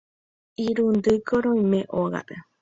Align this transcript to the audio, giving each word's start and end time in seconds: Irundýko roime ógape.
Irundýko 0.67 1.35
roime 1.47 1.81
ógape. 2.01 2.35